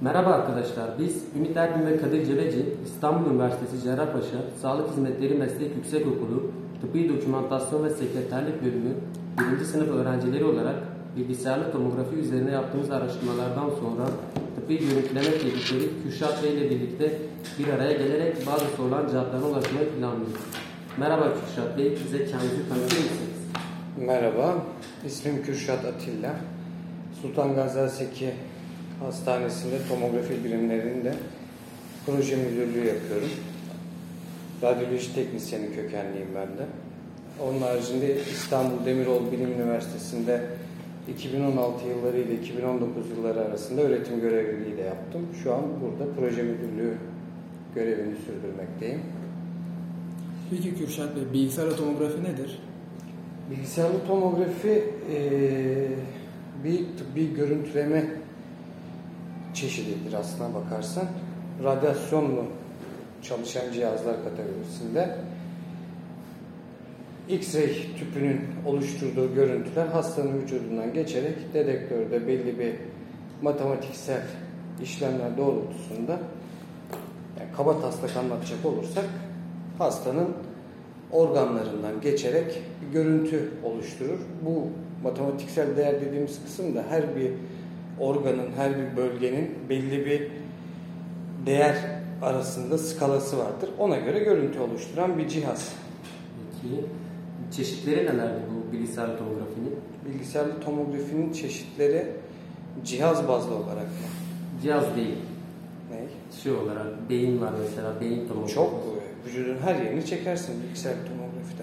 Merhaba 0.00 0.30
arkadaşlar, 0.30 0.98
biz 0.98 1.22
Ümit 1.36 1.56
Erbil 1.56 1.86
ve 1.86 1.96
Kadir 1.96 2.26
Cebeci, 2.26 2.64
İstanbul 2.86 3.30
Üniversitesi 3.30 3.82
Cerrahpaşa 3.82 4.36
Sağlık 4.62 4.90
Hizmetleri 4.90 5.34
Meslek 5.34 5.76
Yüksekokulu 5.76 6.50
Tıbbi 6.80 7.08
Dokümantasyon 7.08 7.84
ve 7.84 7.90
Sekreterlik 7.90 8.64
Bölümü 8.64 8.94
1. 9.60 9.64
sınıf 9.64 9.88
öğrencileri 9.88 10.44
olarak 10.44 10.74
bilgisayarlı 11.16 11.72
tomografi 11.72 12.16
üzerine 12.16 12.50
yaptığımız 12.50 12.90
araştırmalardan 12.90 13.70
sonra 13.80 14.06
tıbbi 14.56 14.78
görüntüleme 14.78 15.38
teknikleri 15.38 16.02
Kürşat 16.02 16.42
Bey 16.42 16.54
ile 16.54 16.70
birlikte 16.70 17.18
bir 17.58 17.68
araya 17.68 17.92
gelerek 17.92 18.46
bazı 18.46 18.64
sorulan 18.76 19.08
cevaplarına 19.08 19.46
ulaşmayı 19.46 19.88
planlıyoruz. 19.90 20.44
Merhaba 20.96 21.32
Kürşat 21.34 21.78
Bey, 21.78 21.98
bize 22.04 22.18
kendinizi 22.18 22.68
tanıtır 22.68 22.96
mısınız? 22.96 23.36
Merhaba, 23.98 24.54
ismim 25.06 25.42
Kürşat 25.42 25.84
Atilla. 25.84 26.34
Sultan 27.22 27.54
Gazi 27.54 27.96
Seki 27.96 28.32
Hastanesi'nde 29.00 29.76
tomografi 29.88 30.44
birimlerinde 30.44 31.14
proje 32.06 32.36
müdürlüğü 32.36 32.86
yapıyorum. 32.86 33.28
Radyoloji 34.62 35.14
teknisyeni 35.14 35.74
kökenliyim 35.74 36.28
ben 36.34 36.48
de. 36.48 36.66
Onun 37.44 37.60
haricinde 37.60 38.20
İstanbul 38.20 38.86
Demirol 38.86 39.32
Bilim 39.32 39.52
Üniversitesi'nde 39.52 40.40
2016 41.08 41.88
yılları 41.88 42.18
ile 42.18 42.34
2019 42.34 43.10
yılları 43.10 43.40
arasında 43.40 43.80
öğretim 43.80 44.20
görevliliği 44.20 44.76
de 44.76 44.82
yaptım. 44.82 45.26
Şu 45.42 45.54
an 45.54 45.62
burada 45.82 46.12
proje 46.18 46.42
müdürlüğü 46.42 46.94
görevini 47.74 48.14
sürdürmekteyim. 48.26 49.00
Peki 50.50 50.74
Kürşat 50.74 51.16
Bey, 51.16 51.22
bilgisayar 51.32 51.70
tomografi 51.70 52.24
nedir? 52.24 52.58
Bilgisayarlı 53.50 54.06
tomografi 54.06 54.84
eee, 55.12 55.88
bir 56.64 56.78
tıbbi 56.78 57.34
görüntüleme 57.34 58.04
çeşididir 59.56 60.12
aslına 60.12 60.54
bakarsan. 60.54 61.04
Radyasyonlu 61.64 62.44
çalışan 63.22 63.72
cihazlar 63.72 64.16
kategorisinde 64.24 65.16
X-ray 67.28 67.96
tüpünün 67.98 68.40
oluşturduğu 68.66 69.34
görüntüler 69.34 69.86
hastanın 69.86 70.42
vücudundan 70.42 70.94
geçerek 70.94 71.54
dedektörde 71.54 72.26
belli 72.26 72.58
bir 72.58 72.74
matematiksel 73.42 74.22
işlemler 74.82 75.36
doğrultusunda 75.36 76.12
yani 77.40 77.50
kaba 77.56 77.80
taslak 77.80 78.16
anlatacak 78.16 78.66
olursak 78.66 79.04
hastanın 79.78 80.28
organlarından 81.12 82.00
geçerek 82.00 82.62
bir 82.82 82.92
görüntü 82.92 83.50
oluşturur. 83.64 84.18
Bu 84.44 84.66
matematiksel 85.02 85.76
değer 85.76 86.00
dediğimiz 86.00 86.42
kısım 86.44 86.74
da 86.74 86.84
her 86.90 87.16
bir 87.16 87.30
organın, 88.00 88.52
her 88.56 88.70
bir 88.78 88.96
bölgenin 88.96 89.54
belli 89.68 90.06
bir 90.06 90.28
değer 91.46 91.76
arasında 92.22 92.78
skalası 92.78 93.38
vardır. 93.38 93.70
Ona 93.78 93.96
göre 93.96 94.18
görüntü 94.18 94.58
oluşturan 94.60 95.18
bir 95.18 95.28
cihaz. 95.28 95.72
Peki, 96.62 96.84
çeşitleri 97.56 98.06
nelerdir 98.06 98.42
bu 98.50 98.72
bilgisayarlı 98.72 99.18
tomografinin? 99.18 99.74
Bilgisayarlı 100.08 100.60
tomografinin 100.60 101.32
çeşitleri 101.32 102.06
cihaz 102.84 103.28
bazlı 103.28 103.54
olarak 103.54 103.84
mı? 103.86 104.06
Cihaz 104.62 104.96
değil, 104.96 105.16
Ne? 105.90 106.00
şey 106.42 106.52
olarak 106.52 107.10
beyin 107.10 107.40
var 107.40 107.52
mesela, 107.62 108.00
beyin 108.00 108.28
tomografisi. 108.28 108.54
Çok 108.54 108.74
vücudun 109.26 109.56
her 109.58 109.74
yerini 109.74 110.06
çekersin 110.06 110.62
bilgisayarlı 110.62 111.02
tomografide. 111.04 111.62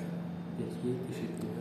Peki, 0.57 0.95
teşekkürler. 1.07 1.53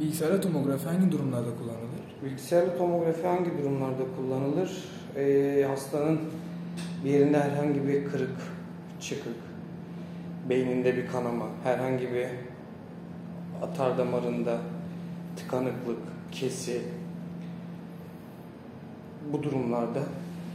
Bilgisayar 0.00 0.42
tomografi 0.42 0.88
hangi 0.88 1.12
durumlarda 1.12 1.48
kullanılır? 1.58 1.97
Bilgisayarlı 2.24 2.78
tomografi 2.78 3.26
hangi 3.26 3.58
durumlarda 3.58 4.02
kullanılır? 4.16 4.84
Ee, 5.16 5.64
hastanın 5.68 6.20
bir 7.04 7.10
yerinde 7.10 7.38
herhangi 7.40 7.88
bir 7.88 8.04
kırık, 8.04 8.36
çıkık, 9.00 9.36
beyninde 10.48 10.96
bir 10.96 11.06
kanama, 11.06 11.46
herhangi 11.64 12.12
bir 12.12 12.26
atar 13.62 13.98
damarında 13.98 14.58
tıkanıklık, 15.36 15.98
kesi 16.32 16.82
bu 19.32 19.42
durumlarda 19.42 20.02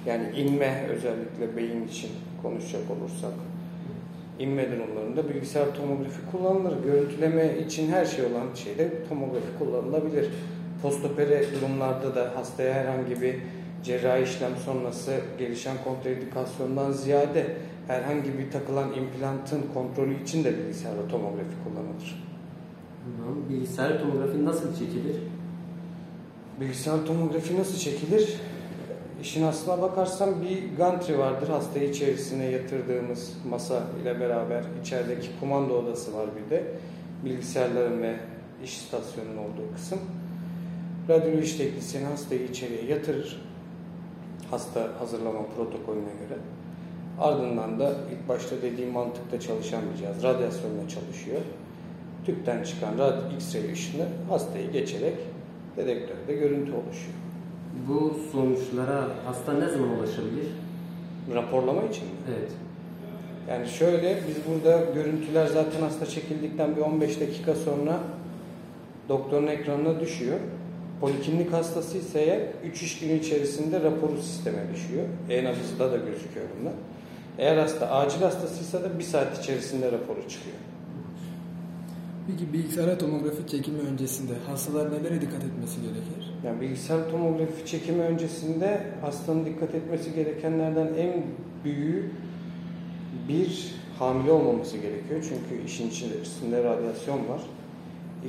yani 0.06 0.24
inme 0.36 0.88
özellikle 0.90 1.58
beyin 1.58 1.88
için 1.88 2.10
konuşacak 2.42 2.92
olursak 2.92 3.34
inme 4.40 4.72
durumlarında 4.72 5.30
bilgisayar 5.30 5.76
tomografi 5.76 6.32
kullanılır. 6.32 6.84
Görüntüleme 6.84 7.58
için 7.58 7.92
her 7.92 8.06
şey 8.06 8.26
olan 8.26 8.54
şeyde 8.56 9.08
tomografi 9.10 9.58
kullanılabilir. 9.60 10.30
Postopere 10.84 11.46
durumlarda 11.56 12.16
da 12.16 12.32
hastaya 12.36 12.74
herhangi 12.74 13.22
bir 13.22 13.36
cerrahi 13.84 14.24
işlem 14.24 14.52
sonrası 14.66 15.20
gelişen 15.40 15.78
kontraindikasyondan 15.84 16.92
ziyade 16.92 17.58
herhangi 17.88 18.38
bir 18.38 18.52
takılan 18.52 18.94
implantın 18.94 19.62
kontrolü 19.74 20.24
için 20.24 20.44
de 20.44 20.58
bilgisayarda 20.58 21.08
tomografi 21.08 21.56
kullanılır. 21.64 22.26
Tamam. 23.18 23.50
Bilgisayarlı 23.50 24.00
tomografi 24.00 24.46
nasıl 24.46 24.76
çekilir? 24.80 25.16
Bilgisayar 26.62 27.06
tomografi 27.06 27.60
nasıl 27.60 27.78
çekilir? 27.78 28.40
İşin 29.22 29.44
aslına 29.44 29.82
bakarsan 29.82 30.42
bir 30.42 30.78
gantry 30.78 31.18
vardır. 31.18 31.50
Hastayı 31.50 31.90
içerisine 31.90 32.46
yatırdığımız 32.46 33.34
masa 33.50 33.84
ile 34.02 34.20
beraber 34.20 34.64
içerideki 34.82 35.28
kumanda 35.40 35.74
odası 35.74 36.14
var 36.14 36.30
bir 36.36 36.50
de. 36.50 36.64
Bilgisayarların 37.26 38.02
ve 38.02 38.16
iş 38.64 38.78
istasyonunun 38.78 39.38
olduğu 39.38 39.74
kısım. 39.76 40.00
Radyoloji 41.10 41.58
teknisyeni 41.58 42.06
hastayı 42.06 42.44
içeriye 42.44 42.86
yatırır. 42.86 43.42
Hasta 44.52 44.90
hazırlama 45.00 45.40
protokolüne 45.58 46.02
göre. 46.02 46.40
Ardından 47.20 47.80
da 47.80 47.90
ilk 47.90 48.30
başta 48.30 48.56
dediğim 48.62 48.92
mantıkta 48.92 49.40
çalışan 49.40 49.82
bir 49.94 49.98
cihaz. 49.98 50.24
Radyasyonla 50.24 50.90
çalışıyor. 50.90 51.42
Tüpten 52.26 52.64
çıkan 52.64 52.98
rad 52.98 53.32
X-ray 53.32 53.74
ışını 53.74 54.06
hastayı 54.30 54.72
geçerek 54.72 55.14
dedektörde 55.78 56.34
görüntü 56.34 56.72
oluşuyor. 56.72 57.18
Bu 57.88 58.14
sonuçlara 58.32 59.08
hasta 59.26 59.54
ne 59.54 59.70
zaman 59.70 59.90
ulaşabilir? 59.90 60.48
Raporlama 61.34 61.84
için 61.84 62.04
mi? 62.04 62.14
Evet. 62.30 62.52
Yani 63.50 63.68
şöyle 63.68 64.20
biz 64.28 64.36
burada 64.48 64.86
görüntüler 64.94 65.48
zaten 65.48 65.82
hasta 65.82 66.06
çekildikten 66.06 66.76
bir 66.76 66.82
15 66.82 67.20
dakika 67.20 67.56
sonra 67.56 68.00
doktorun 69.10 69.48
ekranına 69.48 70.00
düşüyor. 70.00 70.40
Poliklinik 71.04 71.54
hastası 71.54 71.98
ise 71.98 72.20
eğer 72.20 72.42
3 72.72 72.84
iş 72.84 73.00
günü 73.00 73.14
içerisinde 73.14 73.82
raporu 73.82 74.22
sisteme 74.22 74.64
düşüyor. 74.74 75.06
E-nabızda 75.30 75.92
da 75.92 75.98
gözüküyor 75.98 76.46
bunlar. 76.60 76.74
Eğer 77.38 77.58
hasta 77.58 77.92
acil 77.92 78.22
hastasıysa 78.22 78.84
da 78.84 79.00
bir 79.00 79.04
saat 79.04 79.40
içerisinde 79.40 79.92
raporu 79.92 80.30
çıkıyor. 80.30 80.56
Peki 82.28 82.54
bilgisayar 82.54 83.00
tomografi 83.00 83.48
çekimi 83.48 83.80
öncesinde 83.80 84.34
hastalar 84.48 84.92
nelere 84.92 85.22
dikkat 85.22 85.44
etmesi 85.44 85.82
gerekir? 85.82 86.34
Yani 86.46 86.62
bilgisayar 86.62 87.10
tomografi 87.12 87.66
çekimi 87.66 88.02
öncesinde 88.04 88.82
hastanın 89.02 89.46
dikkat 89.46 89.76
etmesi 89.76 90.16
gerekenlerden 90.16 90.88
en 90.98 91.24
büyüğü 91.64 92.12
bir 93.28 93.76
hamile 94.00 94.32
olmaması 94.32 94.78
gerekiyor. 94.78 95.26
Çünkü 95.30 95.66
işin 95.66 95.90
içerisinde 95.90 96.64
radyasyon 96.64 97.18
var. 97.18 97.42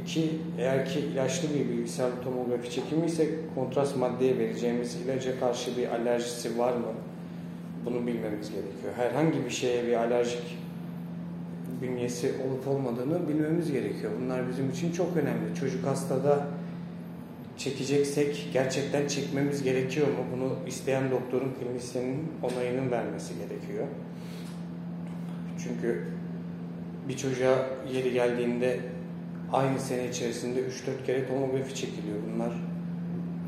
İki, 0.02 0.30
eğer 0.58 0.86
ki 0.86 1.00
ilaçlı 1.00 1.48
bir 1.54 1.68
bilgisayar 1.68 2.10
tomografi 2.24 2.70
çekimi 2.70 3.06
ise 3.06 3.28
kontrast 3.54 3.96
maddeye 3.96 4.38
vereceğimiz 4.38 4.96
ilaca 4.96 5.40
karşı 5.40 5.76
bir 5.76 5.88
alerjisi 5.88 6.58
var 6.58 6.72
mı? 6.72 6.92
Bunu 7.84 8.06
bilmemiz 8.06 8.50
gerekiyor. 8.50 8.92
Herhangi 8.96 9.44
bir 9.44 9.50
şeye 9.50 9.86
bir 9.86 9.92
alerjik 9.92 10.58
bünyesi 11.82 12.32
olup 12.48 12.68
olmadığını 12.68 13.28
bilmemiz 13.28 13.72
gerekiyor. 13.72 14.12
Bunlar 14.22 14.48
bizim 14.48 14.70
için 14.70 14.92
çok 14.92 15.16
önemli. 15.16 15.54
Çocuk 15.60 15.86
hastada 15.86 16.46
çekeceksek 17.56 18.48
gerçekten 18.52 19.06
çekmemiz 19.06 19.62
gerekiyor 19.62 20.06
mu? 20.06 20.24
Bunu 20.36 20.52
isteyen 20.66 21.10
doktorun 21.10 21.52
klinisyenin 21.60 22.28
onayının 22.42 22.90
vermesi 22.90 23.34
gerekiyor. 23.34 23.86
Çünkü 25.62 26.04
bir 27.08 27.16
çocuğa 27.16 27.66
yeri 27.92 28.12
geldiğinde 28.12 28.80
aynı 29.54 29.80
sene 29.80 30.08
içerisinde 30.08 30.60
3-4 30.60 31.06
kere 31.06 31.26
tomografi 31.26 31.74
çekiliyor. 31.74 32.16
Bunlar 32.34 32.52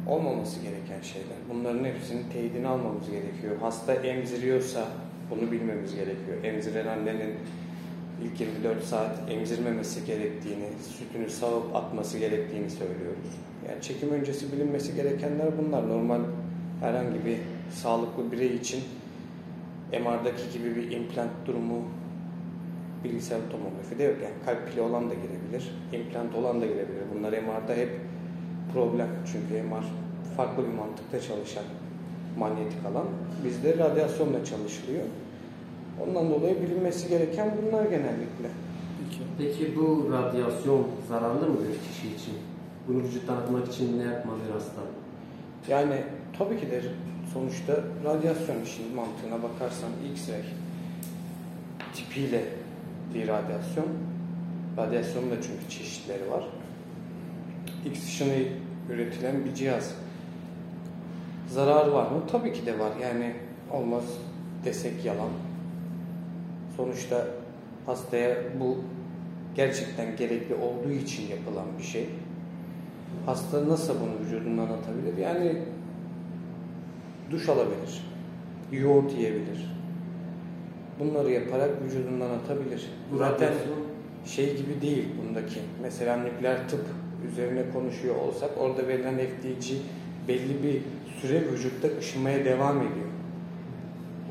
olmaması 0.06 0.61
gereken 0.61 1.03
şeyler. 1.03 1.38
Bunların 1.55 1.85
hepsinin 1.85 2.25
teyidini 2.32 2.69
almamız 2.69 3.11
gerekiyor. 3.11 3.56
Hasta 3.61 3.94
emziriyorsa 3.94 4.88
bunu 5.31 5.53
bilmemiz 5.53 5.94
gerekiyor. 5.94 6.44
Emziren 6.44 6.87
annenin 6.87 7.35
ilk 8.25 8.41
24 8.41 8.85
saat 8.85 9.31
emzirmemesi 9.31 10.05
gerektiğini, 10.06 10.69
sütünü 10.99 11.31
sağıp 11.31 11.76
atması 11.76 12.19
gerektiğini 12.19 12.70
söylüyoruz. 12.70 13.32
Yani 13.69 13.82
çekim 13.82 14.11
öncesi 14.11 14.53
bilinmesi 14.53 14.94
gerekenler 14.94 15.47
bunlar. 15.58 15.88
Normal 15.88 16.20
herhangi 16.81 17.25
bir 17.25 17.38
sağlıklı 17.75 18.32
birey 18.32 18.56
için 18.56 18.81
MR'daki 19.93 20.58
gibi 20.58 20.76
bir 20.76 20.91
implant 20.91 21.31
durumu 21.47 21.85
bilgisayar 23.11 23.41
tomografide 23.50 24.05
yok. 24.05 24.17
Yani 24.23 24.35
kalp 24.47 24.70
pili 24.70 24.81
olan 24.81 25.11
da 25.11 25.14
girebilir, 25.14 25.75
implant 25.93 26.35
olan 26.35 26.61
da 26.61 26.67
girebilir. 26.67 27.03
Bunlar 27.14 27.32
MR'da 27.32 27.75
hep 27.75 27.91
problem. 28.73 29.08
Çünkü 29.32 29.62
MR 29.62 29.85
farklı 30.37 30.62
bir 30.62 30.75
mantıkta 30.75 31.20
çalışan 31.20 31.64
manyetik 32.38 32.87
alan. 32.87 33.06
Bizde 33.44 33.79
radyasyonla 33.79 34.44
çalışılıyor. 34.44 35.05
Ondan 36.06 36.31
dolayı 36.31 36.62
bilinmesi 36.62 37.08
gereken 37.08 37.55
bunlar 37.62 37.85
genellikle. 37.85 38.49
Peki. 38.99 39.23
Peki 39.38 39.76
bu 39.76 40.12
radyasyon 40.12 40.87
zararlı 41.08 41.49
mıdır 41.49 41.73
kişi 41.88 42.14
için? 42.14 42.35
Bunu 42.88 43.03
vücuttan 43.03 43.37
atmak 43.37 43.69
için 43.69 43.99
ne 43.99 44.05
yapmalıdır 44.05 44.53
hasta? 44.53 44.81
Yani 45.69 45.97
tabii 46.38 46.61
ki 46.61 46.70
de 46.70 46.82
sonuçta 47.32 47.73
radyasyon 48.05 48.62
işin 48.62 48.94
mantığına 48.94 49.43
bakarsan 49.43 49.91
X-ray 50.14 50.43
tipiyle 51.94 52.44
bir 53.14 53.29
radyasyon. 53.29 53.87
Radyasyonun 54.76 55.31
da 55.31 55.35
çünkü 55.43 55.69
çeşitleri 55.69 56.31
var. 56.31 56.44
X 57.85 58.05
ışını 58.05 58.35
üretilen 58.91 59.44
bir 59.44 59.55
cihaz. 59.55 59.94
Zarar 61.49 61.88
var 61.88 62.11
mı? 62.11 62.23
Tabii 62.32 62.53
ki 62.53 62.67
de 62.67 62.79
var. 62.79 62.93
Yani 63.03 63.35
olmaz 63.73 64.05
desek 64.64 65.05
yalan. 65.05 65.31
Sonuçta 66.76 67.26
hastaya 67.87 68.37
bu 68.61 68.79
gerçekten 69.55 70.17
gerekli 70.17 70.55
olduğu 70.55 70.91
için 70.91 71.29
yapılan 71.29 71.67
bir 71.79 71.85
şey. 71.85 72.08
Hasta 73.26 73.69
nasıl 73.69 73.94
bunu 74.00 74.26
vücudundan 74.26 74.67
atabilir? 74.67 75.17
Yani 75.19 75.62
duş 77.31 77.49
alabilir, 77.49 78.05
yoğurt 78.73 79.12
yiyebilir. 79.12 79.75
Bunları 80.98 81.31
yaparak 81.31 81.70
vücudundan 81.84 82.31
atabilir. 82.31 82.90
Bu 83.12 83.16
Zaten 83.19 83.52
şey 84.26 84.56
gibi 84.56 84.81
değil 84.82 85.04
bundaki. 85.22 85.60
Mesela 85.82 86.16
nükleer 86.16 86.69
tıp 86.69 86.84
üzerine 87.32 87.62
konuşuyor 87.72 88.14
olsak 88.16 88.50
orada 88.58 88.88
verilen 88.88 89.16
FDG 89.16 89.72
belli 90.28 90.62
bir 90.62 90.81
süre 91.20 91.52
vücutta 91.52 91.88
ışımaya 91.98 92.44
devam 92.44 92.76
ediyor. 92.76 93.06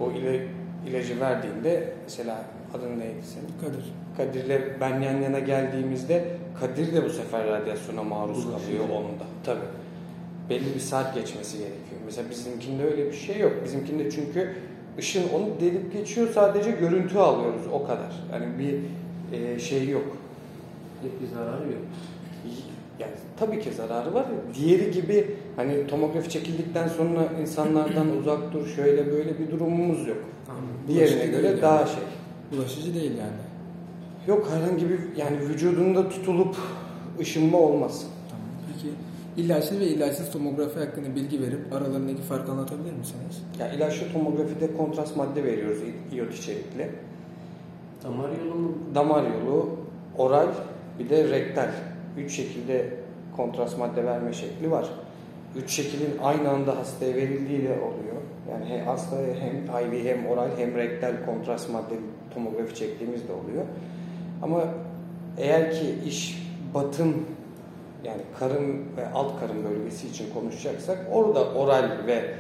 O 0.01 0.11
ile, 0.11 0.47
ilacı 0.87 1.19
verdiğinde 1.19 1.93
mesela 2.03 2.43
adın 2.73 2.99
neydi 2.99 3.23
senin? 3.23 3.47
Kadir. 3.61 3.93
Kadir'le 4.17 4.61
ben 4.81 5.01
yan 5.01 5.21
yana 5.21 5.39
geldiğimizde 5.39 6.25
Kadir 6.59 6.93
de 6.93 7.05
bu 7.05 7.09
sefer 7.09 7.47
radyasyona 7.47 8.03
maruz 8.03 8.45
Ulaşıyor. 8.45 8.79
kalıyor 8.79 8.99
onda. 8.99 9.23
Tabii. 9.43 9.65
Belli 10.49 10.75
bir 10.75 10.79
saat 10.79 11.15
geçmesi 11.15 11.57
gerekiyor. 11.57 12.01
Mesela 12.05 12.29
bizimkinde 12.29 12.83
öyle 12.83 13.05
bir 13.05 13.15
şey 13.15 13.39
yok. 13.39 13.53
Bizimkinde 13.65 14.11
çünkü 14.11 14.55
ışın 14.99 15.23
onu 15.35 15.47
delip 15.61 15.93
geçiyor 15.93 16.27
sadece 16.33 16.71
görüntü 16.71 17.17
alıyoruz 17.17 17.61
o 17.73 17.83
kadar. 17.83 18.23
Yani 18.33 18.45
bir 18.59 18.79
e, 19.37 19.59
şey 19.59 19.89
yok. 19.89 20.17
bir 21.21 21.27
zararı 21.27 21.63
yok. 21.63 21.81
Yani 22.99 23.11
tabii 23.37 23.59
ki 23.59 23.71
zararı 23.71 24.13
var. 24.13 24.25
Diğeri 24.55 24.91
gibi 24.91 25.35
hani 25.55 25.87
tomografi 25.87 26.29
çekildikten 26.29 26.87
sonra 26.87 27.27
insanlardan 27.41 28.17
uzak 28.21 28.53
dur 28.53 28.67
şöyle 28.67 29.11
böyle 29.11 29.39
bir 29.39 29.51
durumumuz 29.51 30.07
yok. 30.07 30.17
Diğerine 30.87 31.15
Bulaşıcı 31.15 31.31
göre 31.31 31.43
değil 31.43 31.61
daha 31.61 31.79
yani. 31.79 31.89
şey. 31.89 32.03
Bulaşıcı 32.51 32.93
değil 32.93 33.11
yani. 33.11 33.45
Yok 34.27 34.49
herhangi 34.53 34.89
bir 34.89 34.99
yani 35.17 35.39
vücudunda 35.39 36.09
tutulup 36.09 36.55
ışınma 37.19 37.57
olmaz. 37.57 38.07
Tamam. 38.29 38.45
Peki 38.73 38.93
ilaçlı 39.37 39.79
ve 39.79 39.85
ilaçsız 39.87 40.31
tomografi 40.31 40.79
hakkında 40.79 41.15
bilgi 41.15 41.41
verip 41.41 41.73
aralarındaki 41.73 42.21
farkı 42.21 42.51
anlatabilir 42.51 42.93
misiniz? 42.93 43.43
Ya 43.59 43.71
ilaçlı 43.73 44.11
tomografide 44.13 44.77
kontrast 44.77 45.17
madde 45.17 45.43
veriyoruz 45.43 45.77
i- 45.81 46.15
iyot 46.15 46.33
içerikli. 46.33 46.89
Damar 48.03 48.29
yolu 48.45 48.55
mu? 48.55 48.71
Damar 48.95 49.23
yolu, 49.23 49.69
oral 50.17 50.47
bir 50.99 51.09
de 51.09 51.29
rektal. 51.29 51.69
Üç 52.17 52.31
şekilde 52.35 52.89
kontrast 53.37 53.77
madde 53.79 54.05
verme 54.05 54.33
şekli 54.33 54.71
var. 54.71 54.89
Üç 55.55 55.69
şeklin 55.71 56.17
aynı 56.23 56.49
anda 56.49 56.77
hastaya 56.77 57.15
verildiği 57.15 57.63
de 57.63 57.69
oluyor. 57.71 58.15
Yani 58.51 58.65
hem 58.65 58.85
hastaya 58.85 59.35
hem 59.35 59.55
IV 59.87 60.05
hem 60.05 60.25
oral 60.27 60.49
hem 60.57 60.75
rektal 60.75 61.13
kontrast 61.25 61.69
madde 61.73 61.93
tomografi 62.33 62.75
çektiğimiz 62.75 63.27
de 63.27 63.31
oluyor. 63.31 63.63
Ama 64.41 64.63
eğer 65.37 65.71
ki 65.71 65.85
iş 66.07 66.47
batın 66.73 67.15
yani 68.05 68.21
karın 68.39 68.83
ve 68.97 69.09
alt 69.13 69.39
karın 69.39 69.63
bölgesi 69.63 70.07
için 70.07 70.33
konuşacaksak 70.33 70.97
orada 71.11 71.43
oral 71.53 71.89
ve 72.07 72.35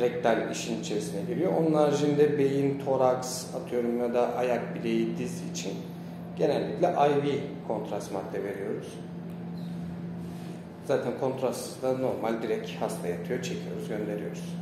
rektal 0.00 0.50
işin 0.50 0.80
içerisine 0.80 1.20
giriyor. 1.22 1.52
Onun 1.60 1.74
haricinde 1.74 2.38
beyin, 2.38 2.82
toraks 2.84 3.54
atıyorum 3.54 3.98
ya 3.98 4.14
da 4.14 4.34
ayak 4.36 4.74
bileği, 4.74 5.18
diz 5.18 5.50
için 5.50 5.72
genellikle 6.38 6.86
IV 6.86 7.40
kontrast 7.68 8.12
madde 8.12 8.44
veriyoruz. 8.44 8.98
Zaten 10.84 11.12
kontrast 11.20 11.82
da 11.82 11.98
normal 11.98 12.42
direkt 12.42 12.70
hasta 12.80 13.08
yatıyor, 13.08 13.42
çekiyoruz, 13.42 13.88
gönderiyoruz. 13.88 14.56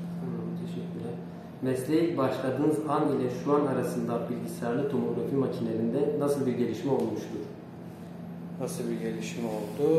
Teşekkürler. 0.60 1.14
Mesleğe 1.62 2.16
başladığınız 2.16 2.78
an 2.88 3.20
ile 3.20 3.30
şu 3.44 3.54
an 3.54 3.66
arasında 3.66 4.20
bilgisayarlı 4.30 4.90
tomografi 4.90 5.34
makinelerinde 5.36 6.18
nasıl 6.18 6.46
bir 6.46 6.52
gelişme 6.52 6.92
olmuştur? 6.92 7.40
Nasıl 8.60 8.90
bir 8.90 9.00
gelişme 9.00 9.42
oldu? 9.48 9.90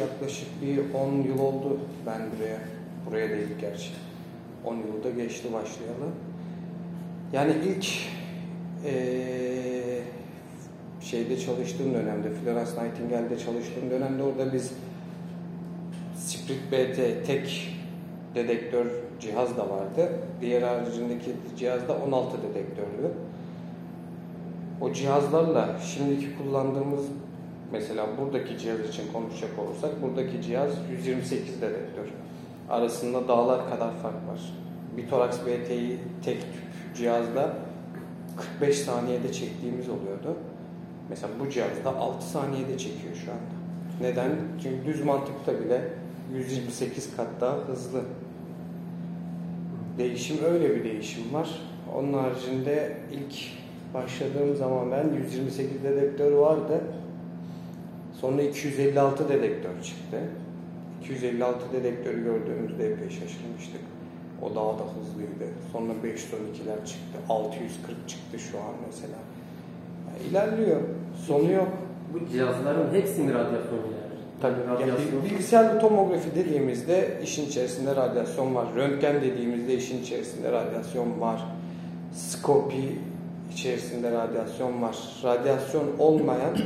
Yaklaşık 0.00 0.48
bir 0.62 0.94
10 0.94 1.22
yıl 1.22 1.38
oldu 1.38 1.78
ben 2.06 2.20
buraya. 2.36 2.58
Buraya 3.06 3.30
değil 3.30 3.48
gerçi. 3.60 3.90
10 4.64 4.76
yılda 4.76 5.10
geçti 5.10 5.48
başlayalı. 5.52 6.10
Yani 7.32 7.52
ilk 7.66 7.86
eee, 8.84 10.02
şeyde 11.00 11.40
çalıştığım 11.40 11.94
dönemde, 11.94 12.30
Florence 12.30 12.70
Nightingale'de 12.70 13.38
çalıştığım 13.38 13.90
dönemde 13.90 14.22
orada 14.22 14.52
biz 14.52 14.72
Sprit 16.16 16.72
BT 16.72 17.26
tek 17.26 17.76
dedektör 18.34 18.86
cihaz 19.20 19.56
da 19.56 19.70
vardı. 19.70 20.12
Diğer 20.40 20.62
haricindeki 20.62 21.30
cihaz 21.58 21.88
da 21.88 21.96
16 22.06 22.36
dedektördü. 22.42 23.12
O 24.80 24.92
cihazlarla 24.92 25.76
şimdiki 25.80 26.26
kullandığımız 26.38 27.04
mesela 27.72 28.06
buradaki 28.18 28.58
cihaz 28.58 28.80
için 28.80 29.12
konuşacak 29.12 29.58
olursak 29.58 30.02
buradaki 30.02 30.42
cihaz 30.42 30.70
128 30.90 31.62
dedektör. 31.62 32.06
Arasında 32.70 33.28
dağlar 33.28 33.70
kadar 33.70 33.96
fark 33.96 34.14
var. 34.14 34.40
Bir 34.96 35.08
toraks 35.08 35.38
BT'yi 35.46 35.98
tek 36.24 36.40
tüp 36.40 36.96
cihazda 36.96 37.52
45 38.36 38.78
saniyede 38.78 39.32
çektiğimiz 39.32 39.88
oluyordu. 39.88 40.36
Mesela 41.10 41.32
bu 41.40 41.50
cihazda 41.50 41.96
6 41.96 42.26
saniyede 42.26 42.78
çekiyor 42.78 43.14
şu 43.24 43.30
anda. 43.30 43.58
Neden? 44.00 44.30
Çünkü 44.62 44.86
düz 44.86 45.04
mantıkta 45.04 45.60
bile 45.60 45.80
128 46.34 47.16
kat 47.16 47.28
daha 47.40 47.56
hızlı. 47.56 48.00
Değişim 49.98 50.44
öyle 50.44 50.76
bir 50.76 50.84
değişim 50.84 51.34
var. 51.34 51.48
Onun 51.96 52.12
haricinde 52.12 52.96
ilk 53.12 53.34
başladığım 53.94 54.56
zaman 54.56 54.90
ben 54.90 55.08
128 55.24 55.84
dedektör 55.84 56.32
vardı. 56.32 56.80
Sonra 58.20 58.42
256 58.42 59.28
dedektör 59.28 59.82
çıktı. 59.82 60.18
256 61.02 61.58
dedektörü 61.72 62.24
gördüğümüzde 62.24 62.86
epey 62.92 63.08
şaşırmıştık. 63.10 63.80
O 64.42 64.54
daha 64.54 64.78
da 64.78 64.82
hızlıydı. 64.94 65.52
Sonra 65.72 65.92
512'ler 65.92 66.86
çıktı. 66.86 67.18
640 67.28 68.08
çıktı 68.08 68.38
şu 68.38 68.58
an 68.58 68.74
mesela. 68.86 69.18
Yani 70.08 70.30
ilerliyor. 70.30 70.80
Sonu 71.26 71.52
yok. 71.52 71.68
Bu 72.14 72.32
cihazların 72.32 72.94
hepsi 72.94 73.20
mi 73.22 73.34
radyasyon 73.34 73.72
yani? 73.72 74.18
Tabii. 74.42 74.60
Radyasyon. 74.70 75.22
bil- 75.24 75.30
bilgisayarlı 75.30 75.80
tomografi 75.80 76.34
dediğimizde 76.34 77.20
işin 77.24 77.46
içerisinde 77.46 77.96
radyasyon 77.96 78.54
var. 78.54 78.66
Röntgen 78.76 79.22
dediğimizde 79.22 79.74
işin 79.74 80.02
içerisinde 80.02 80.52
radyasyon 80.52 81.20
var. 81.20 81.44
Skopi 82.12 82.98
içerisinde 83.52 84.10
radyasyon 84.10 84.82
var. 84.82 84.96
Radyasyon 85.24 85.84
olmayan 85.98 86.56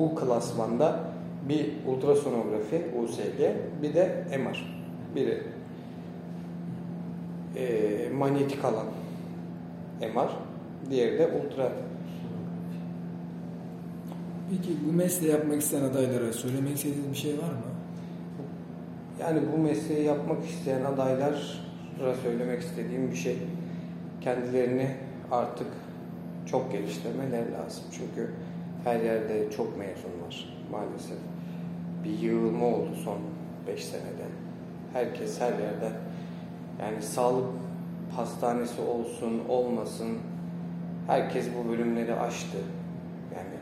bu 0.00 0.14
klasmanda 0.14 1.00
bir 1.48 1.72
ultrasonografi 1.86 2.84
USG 3.02 3.40
bir 3.82 3.94
de 3.94 4.24
MR. 4.38 4.80
Biri 5.16 5.42
e, 7.56 8.08
manyetik 8.10 8.64
alan 8.64 8.86
MR, 10.00 10.30
diğeri 10.90 11.18
de 11.18 11.26
ultra 11.26 11.72
Peki 14.50 14.76
bu 14.88 14.92
mesleği 14.92 15.32
yapmak 15.32 15.60
isteyen 15.60 15.82
adaylara 15.82 16.32
söylemek 16.32 16.76
istediğiniz 16.76 17.10
bir 17.10 17.16
şey 17.16 17.32
var 17.32 17.50
mı? 17.50 17.70
Yani 19.20 19.40
bu 19.52 19.58
mesleği 19.58 20.04
yapmak 20.04 20.44
isteyen 20.44 20.84
adaylara 20.84 22.14
söylemek 22.22 22.62
istediğim 22.62 23.10
bir 23.10 23.16
şey 23.16 23.36
kendilerini 24.20 24.90
artık 25.30 25.66
çok 26.46 26.72
geliştirmeleri 26.72 27.52
lazım. 27.52 27.84
Çünkü 27.92 28.30
her 28.84 29.00
yerde 29.00 29.50
çok 29.56 29.78
mezun 29.78 30.26
var 30.26 30.48
maalesef. 30.70 31.18
Bir 32.04 32.18
yığılma 32.18 32.66
oldu 32.66 32.90
son 33.04 33.18
5 33.66 33.84
senede. 33.84 34.26
Herkes 34.92 35.40
her 35.40 35.52
yerde 35.52 35.90
yani 36.80 37.02
sağlık 37.02 37.46
hastanesi 38.16 38.80
olsun 38.80 39.42
olmasın 39.48 40.18
herkes 41.06 41.46
bu 41.58 41.70
bölümleri 41.70 42.14
açtı. 42.14 42.58
Yani 43.36 43.56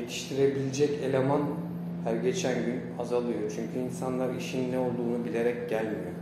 yetiştirebilecek 0.00 0.90
eleman 1.02 1.42
her 2.04 2.16
geçen 2.16 2.54
gün 2.54 2.80
azalıyor. 2.98 3.52
Çünkü 3.56 3.78
insanlar 3.78 4.34
işin 4.34 4.72
ne 4.72 4.78
olduğunu 4.78 5.24
bilerek 5.24 5.70
gelmiyor. 5.70 6.12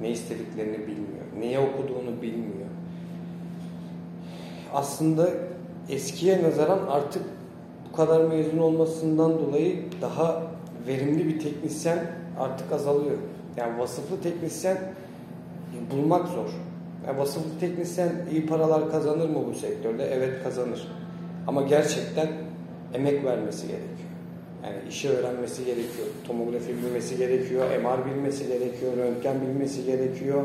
Ne 0.00 0.10
istediklerini 0.10 0.78
bilmiyor. 0.78 1.24
Neye 1.40 1.58
okuduğunu 1.58 2.22
bilmiyor. 2.22 2.70
Aslında 4.72 5.28
eskiye 5.88 6.42
nazaran 6.42 6.86
artık 6.86 7.22
bu 7.92 7.96
kadar 7.96 8.24
mezun 8.24 8.58
olmasından 8.58 9.38
dolayı 9.38 9.76
daha 10.02 10.42
verimli 10.86 11.26
bir 11.26 11.40
teknisyen 11.40 11.98
artık 12.38 12.72
azalıyor. 12.72 13.16
Yani 13.56 13.78
vasıflı 13.78 14.20
teknisyen 14.22 14.78
bulmak 15.90 16.28
zor. 16.28 16.48
Yani 17.06 17.18
vasıflı 17.18 17.60
teknisyen 17.60 18.12
iyi 18.32 18.46
paralar 18.46 18.90
kazanır 18.90 19.28
mı 19.28 19.38
bu 19.50 19.54
sektörde? 19.54 20.04
Evet 20.04 20.42
kazanır. 20.44 20.88
Ama 21.46 21.62
gerçekten 21.62 22.28
emek 22.94 23.24
vermesi 23.24 23.66
gerekiyor. 23.66 23.90
Yani 24.64 24.76
işi 24.88 25.08
öğrenmesi 25.08 25.64
gerekiyor. 25.64 26.06
Tomografi 26.26 26.76
bilmesi 26.76 27.16
gerekiyor. 27.16 27.64
MR 27.82 28.14
bilmesi 28.14 28.46
gerekiyor. 28.46 28.92
Röntgen 28.96 29.36
bilmesi 29.40 29.84
gerekiyor. 29.84 30.44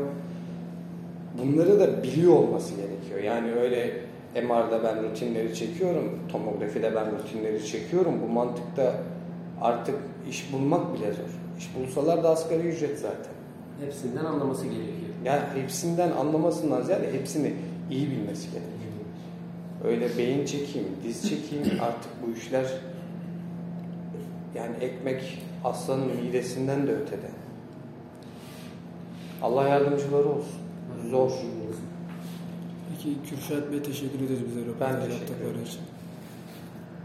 Bunları 1.38 1.80
da 1.80 2.02
biliyor 2.02 2.32
olması 2.32 2.74
gerekiyor. 2.74 3.34
Yani 3.34 3.52
öyle 3.52 4.05
MR'da 4.42 4.84
ben 4.84 5.02
rutinleri 5.02 5.54
çekiyorum. 5.54 6.18
Tomografide 6.32 6.94
ben 6.94 7.06
rutinleri 7.18 7.66
çekiyorum. 7.66 8.22
Bu 8.22 8.32
mantıkta 8.32 8.94
artık 9.60 9.94
iş 10.30 10.52
bulmak 10.52 10.94
bile 10.94 11.12
zor. 11.12 11.30
İş 11.58 11.68
bulsalar 11.76 12.24
da 12.24 12.30
asgari 12.30 12.68
ücret 12.68 12.98
zaten. 12.98 13.32
Hepsinden 13.84 14.24
anlaması 14.24 14.64
gerekiyor. 14.64 15.14
Yani 15.24 15.42
hepsinden 15.54 16.10
anlamasından 16.10 16.82
ziyade 16.82 17.12
hepsini 17.12 17.52
iyi 17.90 18.10
bilmesi 18.10 18.46
gerekiyor. 18.50 18.76
Öyle 19.84 20.18
beyin 20.18 20.46
çekeyim, 20.46 20.88
diz 21.04 21.28
çekeyim 21.28 21.80
artık 21.82 22.10
bu 22.26 22.38
işler 22.38 22.66
yani 24.54 24.76
ekmek 24.80 25.42
aslanın 25.64 26.16
midesinden 26.16 26.86
de 26.86 26.92
ötede. 26.92 27.30
Allah 29.42 29.68
yardımcıları 29.68 30.28
olsun. 30.28 30.60
Zor. 31.10 31.32
Peki 33.06 33.18
Kürşat 33.30 33.72
Bey 33.72 33.82
teşekkür 33.82 34.18
ederiz 34.18 34.40
bize 34.48 34.60
röportaj 34.66 35.12
yaptıkları 35.12 35.62
için. 35.66 35.80